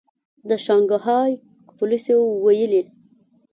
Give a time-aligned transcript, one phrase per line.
[0.47, 1.31] د شانګهای
[1.77, 2.81] پولیسو ویلي